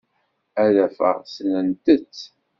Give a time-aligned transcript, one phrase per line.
[0.63, 2.19] Ad tafeḍ ssnent-tt.